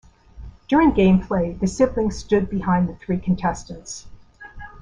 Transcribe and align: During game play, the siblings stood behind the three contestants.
During 0.67 0.93
game 0.95 1.21
play, 1.21 1.53
the 1.53 1.67
siblings 1.67 2.17
stood 2.17 2.49
behind 2.49 2.89
the 2.89 2.95
three 2.95 3.19
contestants. 3.19 4.07